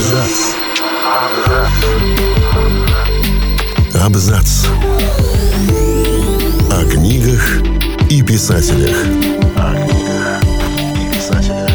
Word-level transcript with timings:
Абзац. 0.00 0.54
Абзац. 4.02 4.66
О 6.70 6.84
книгах 6.90 7.60
и 8.08 8.22
писателях. 8.22 8.96
О 9.56 9.74
книгах 9.74 10.42
и 10.96 11.14
писателях. 11.14 11.70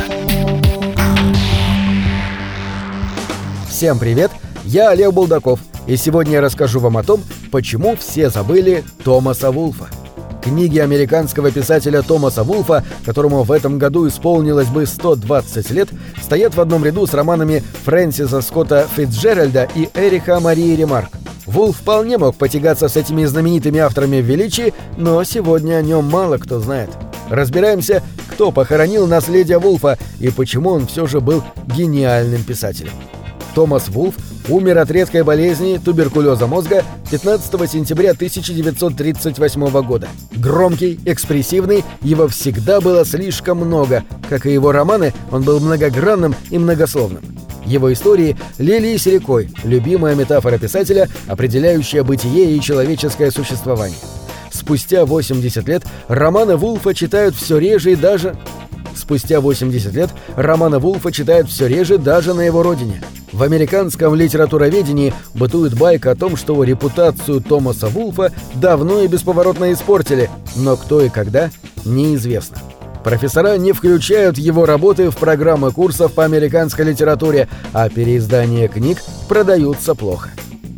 Всем 3.69 3.99
привет! 3.99 4.31
Я 4.63 4.89
Олег 4.89 5.13
Булдаков, 5.13 5.59
и 5.85 5.95
сегодня 5.95 6.33
я 6.33 6.41
расскажу 6.41 6.79
вам 6.79 6.97
о 6.97 7.03
том, 7.03 7.21
почему 7.51 7.95
все 7.95 8.31
забыли 8.31 8.83
Томаса 9.03 9.51
Вулфа. 9.51 9.85
Книги 10.45 10.77
американского 10.77 11.49
писателя 11.49 12.03
Томаса 12.03 12.43
Вулфа, 12.43 12.85
которому 13.03 13.41
в 13.41 13.51
этом 13.51 13.79
году 13.79 14.07
исполнилось 14.07 14.67
бы 14.67 14.85
120 14.85 15.71
лет, 15.71 15.89
стоят 16.21 16.53
в 16.53 16.61
одном 16.61 16.85
ряду 16.85 17.07
с 17.07 17.15
романами 17.15 17.63
Фрэнсиса 17.83 18.41
Скотта 18.41 18.87
Фитджеральда 18.95 19.67
и 19.73 19.89
Эриха 19.95 20.39
Марии 20.39 20.75
Ремарк. 20.75 21.09
Вулф 21.47 21.77
вполне 21.77 22.19
мог 22.19 22.35
потягаться 22.35 22.89
с 22.89 22.95
этими 22.95 23.25
знаменитыми 23.25 23.79
авторами 23.79 24.17
величии, 24.17 24.75
но 24.97 25.23
сегодня 25.23 25.77
о 25.77 25.81
нем 25.81 26.05
мало 26.05 26.37
кто 26.37 26.59
знает. 26.59 26.91
Разбираемся, 27.31 28.03
кто 28.29 28.51
похоронил 28.51 29.07
наследие 29.07 29.57
Вулфа 29.57 29.97
и 30.19 30.29
почему 30.29 30.69
он 30.69 30.85
все 30.85 31.07
же 31.07 31.21
был 31.21 31.43
гениальным 31.75 32.43
писателем. 32.43 32.93
Томас 33.55 33.87
Вулф 33.87 34.15
умер 34.49 34.77
от 34.79 34.91
редкой 34.91 35.23
болезни 35.23 35.79
туберкулеза 35.83 36.45
мозга 36.45 36.83
15 37.09 37.71
сентября 37.71 38.11
1938 38.11 39.81
года. 39.81 40.09
Громкий, 40.33 40.99
экспрессивный, 41.05 41.83
его 42.01 42.27
всегда 42.27 42.81
было 42.81 43.05
слишком 43.05 43.59
много. 43.59 44.03
Как 44.29 44.45
и 44.45 44.51
его 44.51 44.73
романы, 44.73 45.13
он 45.31 45.43
был 45.43 45.61
многогранным 45.61 46.35
и 46.51 46.59
многословным. 46.59 47.23
Его 47.65 47.91
истории 47.93 48.37
лились 48.57 49.05
рекой, 49.05 49.49
любимая 49.63 50.15
метафора 50.15 50.57
писателя, 50.57 51.07
определяющая 51.27 52.03
бытие 52.03 52.55
и 52.55 52.61
человеческое 52.61 53.31
существование. 53.31 53.97
Спустя 54.51 55.05
80 55.05 55.67
лет 55.67 55.83
романы 56.09 56.57
Вулфа 56.57 56.93
читают 56.93 57.35
все 57.35 57.57
реже 57.57 57.93
и 57.93 57.95
даже... 57.95 58.35
Спустя 58.95 59.41
80 59.41 59.93
лет 59.93 60.09
романа 60.35 60.79
Вулфа 60.79 61.11
читают 61.11 61.49
все 61.49 61.67
реже 61.67 61.97
даже 61.97 62.33
на 62.33 62.41
его 62.41 62.63
родине. 62.63 63.01
В 63.31 63.43
американском 63.43 64.15
литературоведении 64.15 65.13
бытует 65.33 65.77
байка 65.77 66.11
о 66.11 66.15
том, 66.15 66.37
что 66.37 66.63
репутацию 66.63 67.41
Томаса 67.41 67.87
Вулфа 67.87 68.31
давно 68.53 69.01
и 69.01 69.07
бесповоротно 69.07 69.73
испортили, 69.73 70.29
но 70.55 70.77
кто 70.77 71.01
и 71.01 71.09
когда– 71.09 71.51
неизвестно. 71.85 72.57
Профессора 73.03 73.57
не 73.57 73.71
включают 73.71 74.37
его 74.37 74.65
работы 74.65 75.11
в 75.11 75.17
программы 75.17 75.71
курсов 75.71 76.13
по 76.13 76.25
американской 76.25 76.85
литературе, 76.85 77.47
а 77.71 77.87
переиздания 77.89 78.67
книг 78.67 79.03
продаются 79.27 79.93
плохо. 79.93 80.31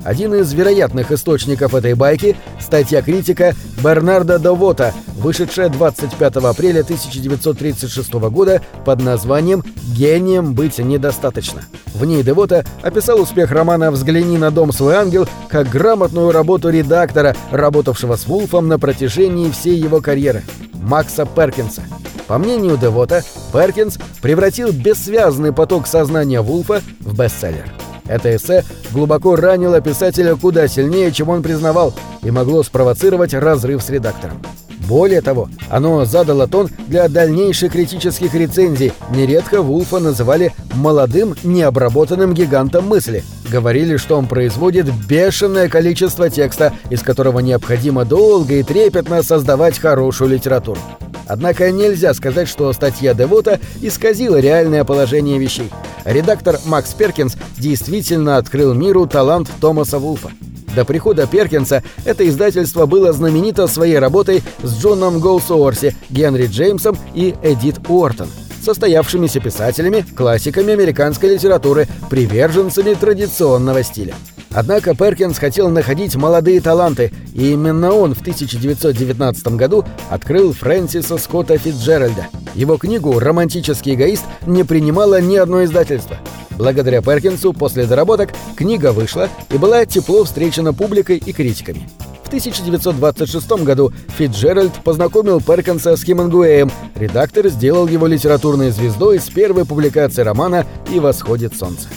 Один 0.08 0.34
из 0.36 0.54
вероятных 0.54 1.12
источников 1.12 1.76
этой 1.76 1.94
байки– 1.94 2.38
статья 2.62 3.02
критика 3.02 3.54
Бернарда 3.84 4.40
Довота, 4.40 4.94
вышедшая 5.18 5.68
25 5.68 6.38
апреля 6.38 6.80
1936 6.80 8.14
года 8.14 8.62
под 8.86 9.02
названием 9.02 9.66
«Гением 9.94 10.54
быть 10.54 10.78
недостаточно». 10.78 11.64
В 11.94 12.06
ней 12.06 12.24
Девота 12.24 12.66
описал 12.84 13.20
успех 13.20 13.52
романа 13.52 13.92
«Взгляни 13.92 14.38
на 14.38 14.50
дом 14.50 14.72
свой 14.72 14.96
ангел» 14.96 15.28
как 15.50 15.68
грамотную 15.68 16.32
работу 16.32 16.70
редактора, 16.70 17.36
работавшего 17.52 18.16
с 18.16 18.28
Вулфом 18.28 18.70
на 18.70 18.80
протяжении 18.80 19.52
всей 19.52 19.76
его 19.76 20.00
карьеры– 20.00 20.42
Макса 20.76 21.26
Перкинса. 21.26 21.82
По 22.28 22.38
мнению 22.38 22.78
Девота, 22.78 23.24
Перкинс 23.52 23.98
превратил 24.22 24.72
бессвязный 24.72 25.52
поток 25.52 25.86
сознания 25.86 26.40
Вулфа 26.40 26.82
в 27.02 27.14
бестселлер. 27.14 27.66
Это 28.08 28.36
эссе 28.36 28.64
глубоко 28.92 29.36
ранило 29.36 29.82
писателя 29.82 30.36
куда 30.36 30.68
сильнее, 30.68 31.12
чем 31.12 31.30
он 31.30 31.44
признавал, 31.44 31.94
и 32.24 32.32
могло 32.32 32.64
спровоцировать 32.64 33.34
разрыв 33.34 33.84
с 33.84 33.90
редактором. 33.90 34.42
Более 34.88 35.22
того, 35.22 35.50
оно 35.70 36.06
задало 36.06 36.48
тон 36.48 36.70
для 36.88 37.10
дальнейших 37.10 37.74
критических 37.74 38.34
рецензий. 38.34 38.94
Нередко 39.10 39.62
Вулфа 39.62 40.00
называли 40.00 40.54
«молодым, 40.76 41.36
необработанным 41.44 42.34
гигантом 42.34 42.88
мысли». 42.88 43.24
Говорили, 43.52 43.98
что 43.98 44.18
он 44.18 44.28
производит 44.28 44.88
бешеное 45.08 45.68
количество 45.68 46.30
текста, 46.30 46.74
из 46.90 47.02
которого 47.02 47.40
необходимо 47.40 48.06
долго 48.06 48.56
и 48.56 48.64
трепетно 48.64 49.24
создавать 49.24 49.78
хорошую 49.78 50.30
литературу. 50.32 50.80
Однако 51.28 51.72
нельзя 51.72 52.14
сказать, 52.14 52.48
что 52.48 52.72
статья 52.74 53.14
Девота 53.14 53.60
исказила 53.82 54.40
реальное 54.40 54.84
положение 54.84 55.38
вещей. 55.38 55.70
Редактор 56.06 56.60
Макс 56.66 56.94
Перкинс 56.94 57.36
действительно 57.58 58.38
открыл 58.38 58.74
миру 58.74 59.08
талант 59.08 59.50
Томаса 59.60 60.00
Вулфа. 60.00 60.32
До 60.76 60.86
прихода 60.86 61.26
Перкинса 61.28 61.84
это 62.06 62.28
издательство 62.28 62.86
было 62.86 63.12
знаменито 63.12 63.68
своей 63.68 63.98
работой 63.98 64.44
с 64.62 64.80
Джоном 64.80 65.20
Голсуорси, 65.20 65.96
Генри 66.10 66.46
Джеймсом 66.46 66.98
и 67.16 67.36
Эдит 67.42 67.80
Уортон, 67.90 68.30
состоявшимися 68.64 69.40
писателями, 69.40 70.06
классиками 70.16 70.74
американской 70.74 71.34
литературы, 71.34 71.88
приверженцами 72.10 72.94
традиционного 72.94 73.84
стиля. 73.84 74.14
Однако 74.52 74.96
Перкинс 74.96 75.38
хотел 75.38 75.70
находить 75.70 76.16
молодые 76.16 76.62
таланты, 76.62 77.12
и 77.34 77.52
именно 77.52 77.94
он 77.94 78.16
в 78.16 78.22
1919 78.22 79.48
году 79.50 79.86
открыл 80.10 80.54
Фрэнсиса 80.54 81.18
Скотта 81.18 81.58
Фитджеральда. 81.58 82.28
Его 82.56 82.78
книгу 82.78 83.20
«Романтический 83.20 83.94
эгоист» 83.94 84.24
не 84.46 84.64
принимало 84.64 85.22
ни 85.22 85.36
одно 85.36 85.64
издательство. 85.64 86.18
Благодаря 86.58 87.02
Перкинсу 87.02 87.54
после 87.54 87.86
доработок 87.86 88.32
книга 88.56 88.92
вышла 88.92 89.30
и 89.52 89.58
была 89.58 89.86
тепло 89.86 90.24
встречена 90.24 90.74
публикой 90.74 91.18
и 91.18 91.32
критиками. 91.32 91.88
В 92.24 92.28
1926 92.28 93.64
году 93.64 93.94
Фитджеральд 94.18 94.74
познакомил 94.84 95.40
Перкинса 95.40 95.96
с 95.96 96.04
Хемингуэем. 96.04 96.72
Редактор 96.96 97.48
сделал 97.48 97.88
его 97.88 98.08
литературной 98.08 98.72
звездой 98.72 99.20
с 99.20 99.30
первой 99.30 99.66
публикации 99.66 100.24
романа 100.24 100.66
«И 100.92 101.00
восходит 101.00 101.56
солнце». 101.56 101.88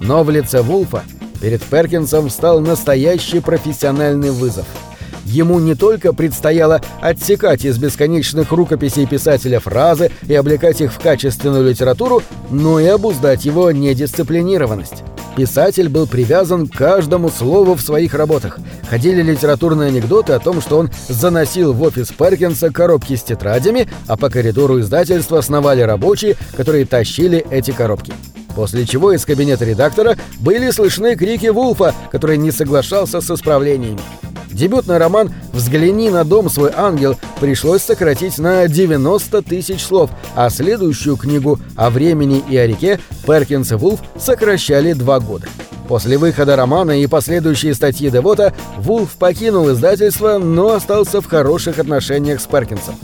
Но 0.00 0.24
в 0.24 0.30
лице 0.30 0.60
Вулфа 0.62 1.04
перед 1.40 1.62
Перкинсом 1.62 2.28
встал 2.28 2.60
настоящий 2.60 3.40
профессиональный 3.40 4.30
вызов– 4.30 4.66
Ему 5.28 5.60
не 5.60 5.74
только 5.74 6.14
предстояло 6.14 6.80
отсекать 7.02 7.64
из 7.66 7.76
бесконечных 7.76 8.50
рукописей 8.50 9.06
писателя 9.06 9.60
фразы 9.60 10.10
и 10.26 10.34
облекать 10.34 10.80
их 10.80 10.90
в 10.92 10.98
качественную 10.98 11.68
литературу, 11.68 12.22
но 12.50 12.80
и 12.80 12.86
обуздать 12.86 13.44
его 13.44 13.70
недисциплинированность. 13.70 15.04
Писатель 15.36 15.90
был 15.90 16.06
привязан 16.06 16.66
к 16.66 16.74
каждому 16.74 17.28
слову 17.28 17.74
в 17.74 17.82
своих 17.82 18.14
работах. 18.14 18.58
Ходили 18.88 19.22
литературные 19.22 19.88
анекдоты 19.88 20.32
о 20.32 20.40
том, 20.40 20.62
что 20.62 20.78
он 20.78 20.90
заносил 21.08 21.74
в 21.74 21.82
офис 21.82 22.08
Перкинса 22.08 22.70
коробки 22.70 23.14
с 23.14 23.22
тетрадями, 23.22 23.86
а 24.06 24.16
по 24.16 24.30
коридору 24.30 24.80
издательства 24.80 25.42
сновали 25.42 25.82
рабочие, 25.82 26.36
которые 26.56 26.86
тащили 26.86 27.46
эти 27.50 27.70
коробки. 27.70 28.14
После 28.58 28.84
чего 28.86 29.12
из 29.12 29.24
кабинета 29.24 29.64
редактора 29.64 30.16
были 30.40 30.72
слышны 30.72 31.14
крики 31.14 31.46
Вулфа, 31.46 31.94
который 32.10 32.38
не 32.38 32.50
соглашался 32.50 33.20
с 33.20 33.30
исправлениями. 33.30 34.00
Дебютный 34.50 34.98
роман 34.98 35.32
«Взгляни 35.52 36.10
на 36.10 36.24
дом 36.24 36.50
свой 36.50 36.72
ангел» 36.74 37.14
пришлось 37.38 37.82
сократить 37.82 38.36
на 38.36 38.66
90 38.66 39.42
тысяч 39.42 39.84
слов, 39.84 40.10
а 40.34 40.50
следующую 40.50 41.16
книгу 41.16 41.60
«О 41.76 41.88
времени 41.88 42.42
и 42.50 42.56
о 42.56 42.66
реке» 42.66 42.98
Перкинс 43.24 43.70
и 43.70 43.76
Вулф 43.76 44.00
сокращали 44.18 44.92
два 44.92 45.20
года. 45.20 45.46
После 45.86 46.18
выхода 46.18 46.56
романа 46.56 47.00
и 47.00 47.06
последующей 47.06 47.72
статьи 47.74 48.10
Девота 48.10 48.54
Вулф 48.76 49.12
покинул 49.18 49.70
издательство, 49.70 50.38
но 50.38 50.72
остался 50.72 51.20
в 51.20 51.28
хороших 51.28 51.78
отношениях 51.78 52.40
с 52.40 52.46
Перкинсом. 52.46 52.96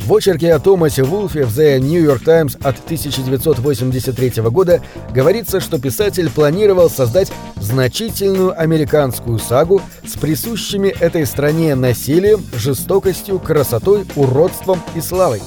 В 0.07 0.15
очерке 0.15 0.53
о 0.53 0.59
Томасе 0.59 1.03
Вулфе 1.03 1.43
в 1.43 1.49
The 1.49 1.79
New 1.79 2.01
York 2.01 2.23
Times 2.23 2.55
от 2.63 2.77
1983 2.85 4.41
года 4.43 4.81
говорится, 5.13 5.59
что 5.59 5.79
писатель 5.79 6.29
планировал 6.29 6.89
создать 6.89 7.29
значительную 7.59 8.57
американскую 8.57 9.37
сагу 9.37 9.81
с 10.05 10.17
присущими 10.17 10.87
этой 10.87 11.25
стране 11.25 11.75
насилием, 11.75 12.41
жестокостью, 12.55 13.37
красотой, 13.37 14.05
уродством 14.15 14.81
и 14.95 15.01
славой. 15.01 15.41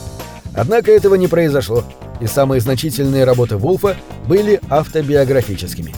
Однако 0.55 0.93
этого 0.93 1.15
не 1.15 1.27
произошло, 1.27 1.83
и 2.21 2.27
самые 2.27 2.61
значительные 2.61 3.25
работы 3.25 3.57
Вулфа 3.57 3.97
были 4.27 4.61
автобиографическими. 4.69 5.95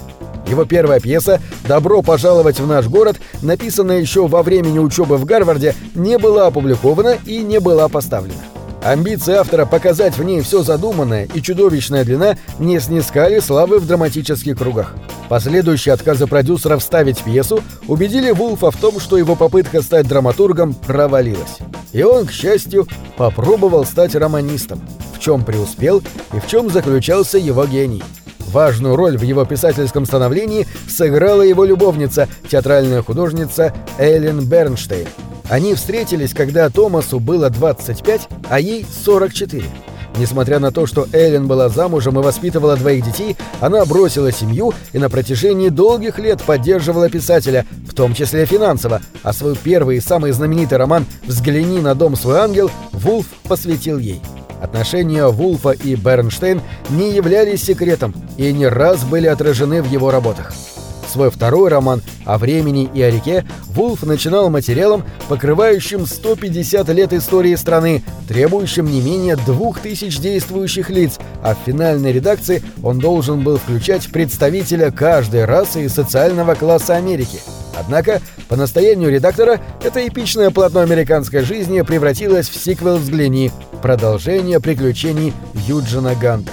Его 0.53 0.67
первая 0.67 1.01
пьеса 1.01 1.41
«Добро 1.67 2.03
пожаловать 2.03 2.61
в 2.61 2.67
наш 2.67 2.87
город», 2.87 3.17
написанная 3.41 4.01
еще 4.01 4.27
во 4.27 4.43
времени 4.43 4.79
учебы 4.79 5.17
в 5.17 5.25
Гарварде, 5.25 5.75
не 5.95 6.19
была 6.19 6.47
опубликована 6.47 7.17
и 7.25 7.39
не 7.39 7.59
была 7.59 7.89
поставлена. 7.89 8.43
Амбиции 8.85 9.33
автора 9.33 9.65
показать 9.65 10.19
в 10.19 10.23
ней 10.23 10.43
все 10.43 10.63
задуманное 10.63 11.27
и 11.33 11.41
чудовищная 11.41 12.05
длина 12.05 12.37
не 12.59 12.81
снискали 12.81 13.39
славы 13.39 13.79
в 13.79 13.87
драматических 13.87 14.59
кругах. 14.59 14.95
Последующие 15.31 15.95
отказы 15.95 16.27
продюсера 16.27 16.77
вставить 16.77 17.23
пьесу 17.23 17.63
убедили 17.89 18.31
Вулфа 18.31 18.71
в 18.71 18.77
том, 18.77 19.01
что 19.01 19.17
его 19.17 19.37
попытка 19.37 19.81
стать 19.81 20.07
драматургом 20.07 20.75
провалилась. 20.75 21.61
И 21.93 22.03
он, 22.03 22.27
к 22.27 22.31
счастью, 22.31 22.87
попробовал 23.17 23.87
стать 23.87 24.15
романистом, 24.15 24.83
в 25.15 25.19
чем 25.19 25.47
преуспел 25.47 26.03
и 26.35 26.41
в 26.41 26.47
чем 26.47 26.69
заключался 26.69 27.39
его 27.39 27.65
гений. 27.65 28.03
Важную 28.53 28.97
роль 28.97 29.17
в 29.17 29.23
его 29.23 29.45
писательском 29.47 30.05
становлении 30.05 30.67
сыграла 30.89 31.43
его 31.43 31.65
любовница, 31.65 32.29
театральная 32.51 33.03
художница 33.03 33.73
Эллен 33.99 34.45
Бернштейн. 34.45 35.09
Они 35.49 35.75
встретились, 35.75 36.35
когда 36.35 36.69
Томасу 36.69 37.19
было 37.19 37.49
25, 37.49 38.29
а 38.49 38.61
ей 38.61 38.87
44. 39.05 39.65
Несмотря 40.19 40.59
на 40.59 40.71
то, 40.71 40.87
что 40.87 41.07
Эллен 41.13 41.47
была 41.47 41.71
замужем 41.71 42.19
и 42.19 42.23
воспитывала 42.23 42.77
двоих 42.77 43.05
детей, 43.05 43.37
она 43.61 43.85
бросила 43.87 44.31
семью 44.31 44.75
и 44.93 44.99
на 44.99 45.09
протяжении 45.09 45.71
долгих 45.71 46.19
лет 46.19 46.43
поддерживала 46.43 47.09
писателя, 47.09 47.65
в 47.89 47.95
том 47.95 48.15
числе 48.15 48.45
финансово, 48.45 49.01
а 49.23 49.33
свой 49.33 49.57
первый 49.57 49.97
и 49.97 50.01
самый 50.01 50.33
знаменитый 50.33 50.77
роман 50.77 51.07
«Взгляни 51.27 51.81
на 51.81 51.95
дом 51.95 52.17
свой 52.17 52.39
ангел» 52.39 52.71
Вулф 52.93 53.27
посвятил 53.49 53.99
ей. 53.99 54.21
Отношения 54.63 55.27
Вулфа 55.27 55.71
и 55.71 55.97
Бернштейн 55.97 56.63
не 56.91 57.13
являлись 57.13 57.65
секретом 57.65 58.15
и 58.37 58.53
не 58.53 58.69
раз 58.69 59.03
были 59.05 59.27
отражены 59.27 59.83
в 59.83 59.91
его 59.91 60.13
работах. 60.13 60.53
Свой 61.13 61.31
второй 61.31 61.69
роман 61.69 62.01
«О 62.25 62.39
времени 62.39 62.89
и 62.95 63.03
о 63.03 63.11
реке» 63.11 63.45
Вулф 63.67 64.03
начинал 64.05 64.49
материалом, 64.49 65.05
покрывающим 65.29 66.07
150 66.07 66.89
лет 66.89 67.13
истории 67.13 67.55
страны, 67.57 68.03
требующим 68.29 68.87
не 68.87 69.03
менее 69.03 69.37
2000 69.37 70.21
действующих 70.21 70.89
лиц, 70.89 71.19
а 71.43 71.55
в 71.55 71.59
финальной 71.67 72.13
редакции 72.13 72.63
он 72.83 72.99
должен 72.99 73.43
был 73.43 73.59
включать 73.59 74.11
представителя 74.11 74.91
каждой 74.91 75.45
расы 75.45 75.85
и 75.85 75.89
социального 75.89 76.55
класса 76.55 76.95
Америки. 76.95 77.41
Однако, 77.85 78.21
по 78.49 78.57
настоянию 78.57 79.11
редактора, 79.11 79.61
это 79.83 80.07
эпичное 80.07 80.51
полотно 80.51 80.81
американской 80.81 81.43
жизни 81.43 81.81
превратилось 81.83 82.49
в 82.49 82.57
сиквел 82.57 82.97
«Взгляни», 82.97 83.51
продолжение 83.83 84.61
приключений 84.61 85.33
Юджина 85.67 86.15
Ганта. 86.15 86.53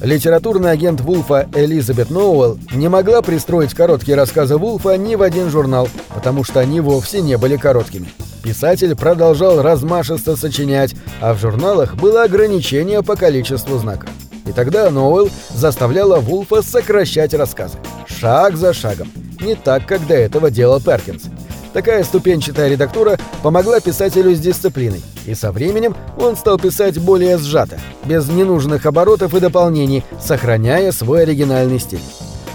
Литературный 0.00 0.70
агент 0.70 1.02
Вулфа 1.02 1.46
Элизабет 1.54 2.08
Ноуэлл 2.08 2.58
не 2.72 2.88
могла 2.88 3.20
пристроить 3.20 3.74
короткие 3.74 4.16
рассказы 4.16 4.56
Вулфа 4.56 4.96
ни 4.96 5.14
в 5.14 5.20
один 5.20 5.50
журнал, 5.50 5.88
потому 6.14 6.42
что 6.42 6.60
они 6.60 6.80
вовсе 6.80 7.20
не 7.20 7.36
были 7.36 7.58
короткими. 7.58 8.08
Писатель 8.42 8.96
продолжал 8.96 9.60
размашисто 9.60 10.36
сочинять, 10.36 10.94
а 11.20 11.34
в 11.34 11.38
журналах 11.38 11.96
было 11.96 12.22
ограничение 12.22 13.02
по 13.02 13.14
количеству 13.14 13.76
знаков. 13.76 14.08
И 14.46 14.52
тогда 14.52 14.88
Ноуэлл 14.88 15.28
заставляла 15.50 16.16
Вулфа 16.20 16.62
сокращать 16.62 17.34
рассказы. 17.34 17.76
Шаг 18.06 18.56
за 18.56 18.72
шагом. 18.72 19.08
Не 19.40 19.54
так, 19.54 19.86
как 19.86 20.06
до 20.06 20.14
этого 20.14 20.50
делал 20.50 20.80
Перкинс. 20.80 21.24
Такая 21.72 22.02
ступенчатая 22.04 22.68
редактура 22.68 23.18
помогла 23.42 23.80
писателю 23.80 24.34
с 24.34 24.40
дисциплиной, 24.40 25.02
и 25.24 25.34
со 25.34 25.52
временем 25.52 25.94
он 26.18 26.36
стал 26.36 26.58
писать 26.58 26.98
более 26.98 27.38
сжато, 27.38 27.78
без 28.04 28.28
ненужных 28.28 28.86
оборотов 28.86 29.34
и 29.34 29.40
дополнений, 29.40 30.04
сохраняя 30.20 30.90
свой 30.90 31.22
оригинальный 31.22 31.78
стиль. 31.78 32.00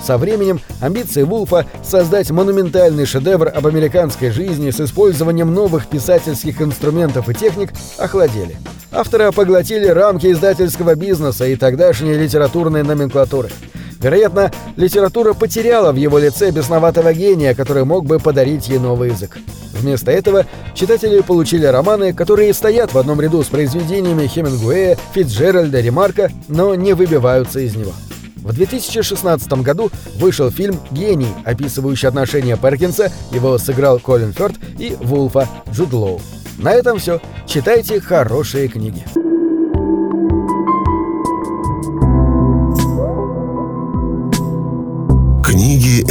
Со 0.06 0.18
временем 0.20 0.60
амбиции 0.82 1.24
Вулфа 1.24 1.66
создать 1.84 2.30
монументальный 2.30 3.06
шедевр 3.08 3.48
об 3.48 3.66
американской 3.66 4.30
жизни 4.30 4.70
с 4.70 4.80
использованием 4.80 5.52
новых 5.52 5.88
писательских 5.88 6.62
инструментов 6.62 7.28
и 7.30 7.34
техник 7.34 7.72
охладели. 7.98 8.58
Автора 8.92 9.32
поглотили 9.32 9.88
рамки 9.88 10.32
издательского 10.32 10.94
бизнеса 10.94 11.48
и 11.48 11.56
тогдашней 11.56 12.14
литературной 12.14 12.84
номенклатуры– 12.84 13.50
Вероятно, 14.06 14.52
литература 14.76 15.34
потеряла 15.34 15.92
в 15.92 15.96
его 15.96 16.20
лице 16.20 16.52
бесноватого 16.52 17.12
гения, 17.12 17.56
который 17.56 17.86
мог 17.86 18.06
бы 18.06 18.20
подарить 18.20 18.68
ей 18.70 18.78
новый 18.78 19.10
язык. 19.10 19.40
Вместо 19.74 20.12
этого 20.12 20.46
читатели 20.76 21.22
получили 21.22 21.66
романы, 21.66 22.14
которые 22.14 22.54
стоят 22.54 22.94
в 22.94 23.00
одном 23.00 23.20
ряду 23.20 23.42
с 23.42 23.48
произведениями 23.48 24.28
Хемингуэя, 24.28 24.96
Фитджеральда, 25.16 25.82
Ремарка, 25.82 26.30
но 26.48 26.76
не 26.76 26.94
выбиваются 26.94 27.62
из 27.62 27.76
него. 27.76 27.94
В 28.36 28.54
2016 28.54 29.52
году 29.64 29.90
вышел 30.18 30.52
фильм 30.52 30.80
«Гений», 30.92 31.34
описывающий 31.44 32.08
отношения 32.08 32.58
Перкинса, 32.58 33.12
его 33.32 33.58
сыграл 33.58 33.98
Колин 33.98 34.34
Фёрд 34.34 34.54
и 34.78 34.96
Вулфа 35.02 35.50
Джуд 35.72 35.94
Лоу. 35.94 36.22
На 36.60 36.74
этом 36.74 37.00
все. 37.00 37.20
Читайте 37.48 38.00
хорошие 38.00 38.68
книги. 38.68 39.04